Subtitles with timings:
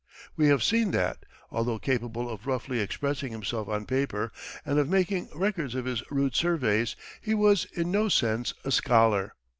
[0.35, 4.31] We have seen that, although capable of roughly expressing himself on paper,
[4.65, 9.35] and of making records of his rude surveys, he was in no sense a scholar.